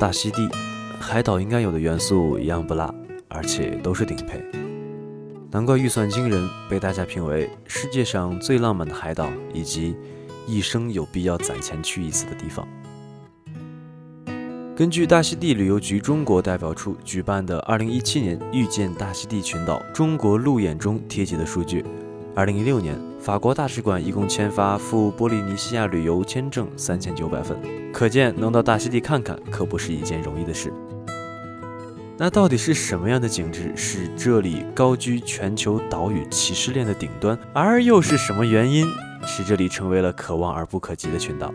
[0.00, 0.48] 大溪地，
[0.98, 2.90] 海岛应该有的元素一样不落，
[3.28, 4.42] 而且都是顶配。
[5.50, 9.94] 难怪预算惊人，被大家评为世界上最浪漫的海岛，以及
[10.46, 12.66] 一生有必要攒钱去一次的地方。
[14.74, 21.84] 根据大溪地旅游局中国代表处举办的2017年遇见大溪地群岛中国路演中贴及的数据
[22.36, 27.58] ，2016年法国大使馆一共签发赴波利尼西亚旅游签证3900份，
[27.92, 30.72] 可见能到大溪地看看可不是一件容易的事。
[32.16, 38.86] 那到底是什么样的景致使这里高居全球岛屿歧视链的顶端，而又是什么原因
[39.24, 41.50] 使这里成为了可望而不可及的群岛？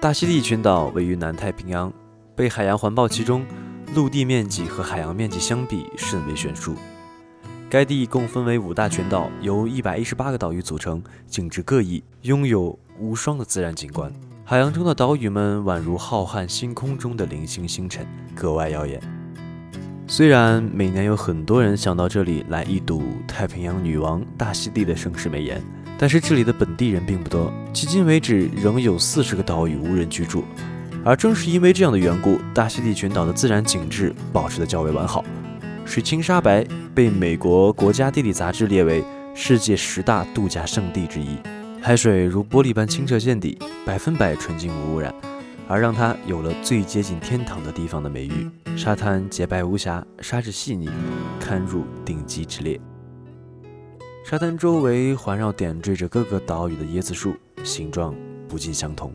[0.00, 1.90] 大溪地群岛位于南太平洋，
[2.36, 3.46] 被海洋环抱其中，
[3.94, 6.74] 陆地面积和海洋面积相比甚为悬殊。
[7.72, 14.12] 该地共分为五大群岛，由一百一十八个岛屿组成，景致各异，拥有无双的自然景观。
[14.44, 19.00] 海洋中的岛屿们宛如浩瀚星空中的零星星辰，格外耀眼。
[20.06, 25.58] 虽然每年有很多人想到这里来一睹太平洋女王大溪地的盛世美颜。
[25.96, 30.44] 但是这里的本地人并不多，迄今为止仍有四十个岛屿无人居住。
[31.02, 35.24] 而正是因为这样的缘故，大溪地群岛的自然景致保持得较为完好，
[35.92, 39.04] 水清沙白，被美国国家地理杂志列为
[39.34, 41.36] 世界十大度假胜地之一。
[41.82, 45.14] 海水如玻璃般清澈见底，百分百纯净无污染，
[45.68, 48.50] 而让它有了最接近天堂的地方的美誉。
[48.74, 50.88] 沙滩洁白无瑕，沙质细腻，
[51.38, 52.80] 堪入顶级之列。
[54.24, 57.34] 沙滩周围环绕点缀着各个岛屿的椰子树，
[57.64, 58.14] 形状
[58.48, 59.12] 不尽相同。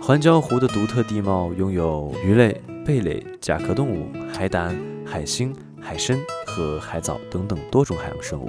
[0.00, 5.52] 环礁湖的独特地貌拥有鱼类、贝类、甲壳动物、海胆、海星、
[5.86, 8.48] 海参和海藻等等多种海洋生物。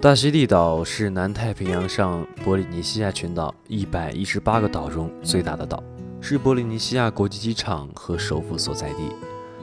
[0.00, 5.80] 大溪地岛是南太平洋上波利尼西亚群岛一百一十八个岛中最大的岛，
[6.20, 9.08] 是波利尼西亚国际机场和首府所在地，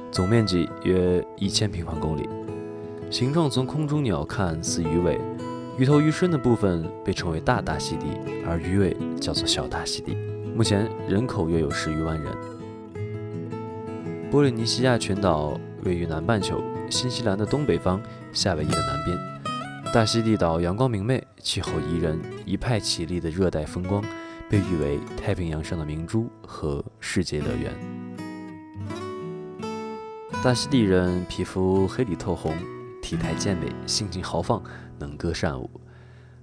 [0.09, 2.29] 总面积约一千平方公里。
[3.11, 5.19] 形状从空中鸟看似鱼尾，
[5.77, 8.05] 鱼头鱼身的部分被称为大大溪地，
[8.47, 10.15] 而鱼尾叫做小大溪地。
[10.55, 12.33] 目前人口约有十余万人。
[14.31, 19.17] 波利尼西亚群岛位于南半球，新西兰的东北方，夏威夷的南边。
[19.93, 24.03] 大溪地岛阳光明媚，气候宜人，一派绮丽的热带风光，
[24.49, 27.73] 被誉为太平洋上的明珠和世界乐园。
[30.43, 32.55] 大溪地人皮肤黑里透红。
[33.01, 34.63] 体态健美，性情豪放，
[34.97, 35.69] 能歌善舞。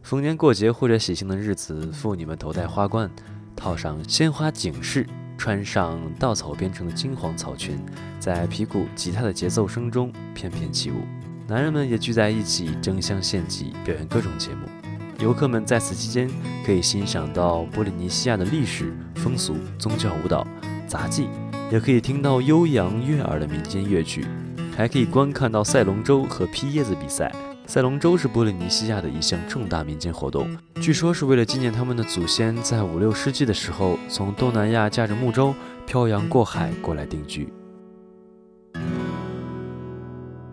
[0.02, 3.10] 逢年过节或者喜庆的日子，妇女们头戴花冠，
[3.56, 5.06] 套上鲜花锦饰，
[5.38, 7.78] 穿上稻草编成的金黄草裙，
[8.18, 10.96] 在皮鼓、吉他的节奏声中翩翩起舞。
[11.46, 14.68] 男人们也聚在一起争相献祭，表演各种节目。
[15.20, 16.28] 游客们在此期间
[16.66, 20.46] 可以欣赏到波利尼西亚的历史风俗、宗教舞蹈、
[20.86, 21.28] 杂技，
[21.72, 24.26] 也可以听到悠扬悦耳的民间乐曲。
[24.76, 27.32] 还可以观看到赛龙舟和劈叶子比赛。
[27.68, 30.48] 赛龙舟是波利尼西亚的一项重大民间活动，
[30.80, 35.54] 据说是为了纪念他们的祖先在五六世纪的时候从东南亚驾着木舟
[35.86, 37.52] 漂洋过海过来定居。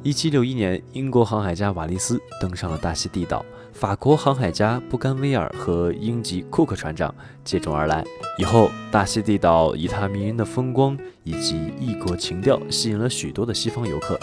[0.04, 7.16] 一七六一年，英国航海家瓦利斯登上了大溪地岛，法国航海家布甘威尔和英籍库克船长
[7.46, 8.04] 接踵而来。
[8.38, 10.98] 以后，大溪地岛以它迷人的风光。
[11.24, 14.16] 以及异国情调吸引了许多的西方游客，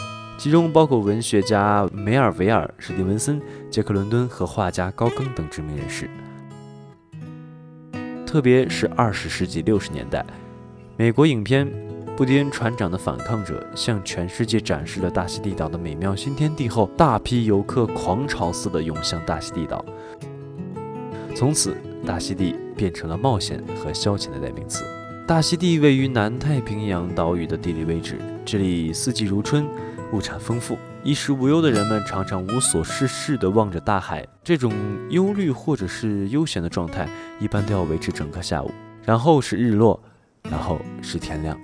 [0.43, 6.11] 其中包括文学家梅尔维尔、史蒂文森、杰克伦敦和画家高更等知名人士。
[8.27, 10.27] 特别是二十世纪六十年代，
[10.97, 11.65] 美国影片
[12.17, 19.85] 《布迪恩船长的反抗者》向全世界展示了大溪地岛的美妙新天地后，大批游客狂潮似的涌向大溪地岛，
[21.37, 24.85] 从此大溪地变成了冒险和消遣的代名词。
[25.25, 29.65] 大溪地位于南太平洋岛屿的地理位置，这里四季如春，
[30.13, 30.79] 物产丰富。
[31.03, 34.73] 衣食无忧的人们常常无所事事地望着大海，这种
[35.11, 37.09] 忧虑或者是悠闲的状态，
[37.41, 38.71] 一般都要维持整个下午。
[39.05, 40.01] 然后是日落，
[40.49, 41.59] 然后是天亮。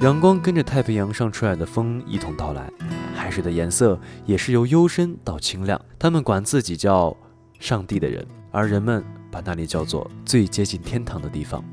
[0.00, 2.70] 阳光跟着太平洋上吹来的风一同到来，
[3.16, 5.80] 海水的颜色也是由幽深到清亮。
[5.98, 7.16] 他们管自己叫
[7.58, 11.64] “上帝的人”，而人们把那里叫做最接近天堂的地方。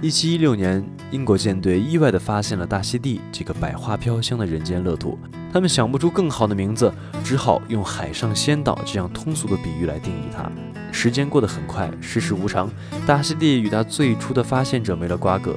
[0.00, 5.18] 一七一六年，英国舰队意外地发现了大溪地这个百花飘香的人间乐土。
[5.50, 6.92] 他们想不出更好的名字，
[7.24, 10.50] 只好用“海上仙岛”这样通俗的比喻来定义它。
[10.92, 12.70] 时间过得很快，世事无常，
[13.06, 15.56] 大溪地与它最初的发现者没了瓜葛，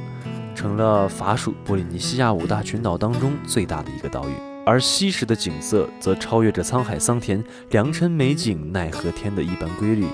[0.55, 4.33] 成了法属波利尼西亚五大群岛当中最大的一个岛屿。
[4.65, 10.05] 而西时的景色则超越着沧海桑田、良辰美景奈何天的一般规律，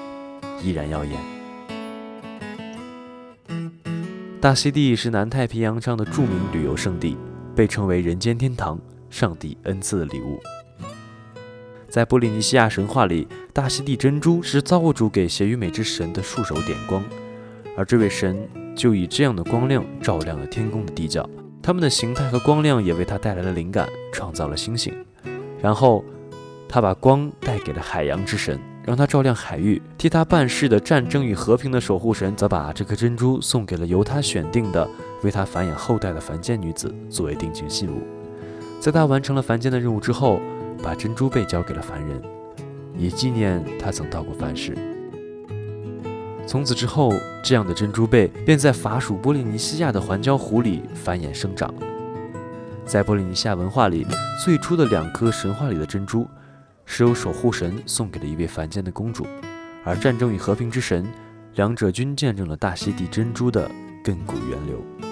[0.64, 1.37] 依然耀眼。
[4.40, 7.18] 大溪地是南太平洋上的著名旅游胜地，
[7.56, 8.80] 被称为人间天堂，
[9.10, 10.40] 上帝恩赐的礼物。
[11.90, 17.04] 在波利尼西亚神话里，大溪地珍珠是造物主给邪与美之神的束手点光，
[17.76, 21.28] 而这位神就以这样的光亮照亮了天宫的地角，
[21.64, 24.94] 它们的形态和光亮也为他带来了灵感，创造了星星。
[25.60, 26.06] 然后，
[26.70, 28.60] 他把光带给了海洋之神。
[28.88, 34.90] 让他照亮海域，替他办事的战争与和平的守护神，则把这颗珍珠送给了由他选定的、
[35.24, 38.02] 为他繁衍后代的凡间女子，作为定情信物。
[38.80, 40.40] 在他完成了凡间的任务之后，
[40.82, 42.22] 把珍珠贝交给了凡人，
[42.98, 44.74] 以纪念他曾到过凡世。
[46.48, 47.12] 从此之后，
[47.44, 51.74] 这样的珍珠贝便在法属波利尼西亚的环礁湖里繁衍生长。
[52.86, 54.08] 在波利尼西亚文化里，
[54.46, 56.26] 最初的两颗神话里的珍珠。
[56.90, 59.28] 是由守护神送给了一位凡间的公主，
[59.84, 61.06] 而战争与和平之神，
[61.54, 63.70] 两者均见证了大溪地珍珠的
[64.04, 65.07] 亘古源流。